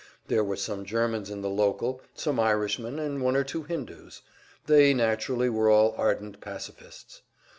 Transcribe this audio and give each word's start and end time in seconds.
There 0.29 0.43
were 0.43 0.55
some 0.55 0.83
Germans 0.83 1.29
in 1.29 1.41
the 1.43 1.49
local, 1.51 2.01
some 2.15 2.39
Irishmen, 2.39 2.97
and 2.97 3.21
one 3.21 3.35
or 3.35 3.43
two 3.43 3.61
Hindoos; 3.65 4.23
they, 4.65 4.95
naturally, 4.95 5.47
were 5.47 5.69
all 5.69 5.93
ardent 5.95 6.41
pacifists. 6.41 7.21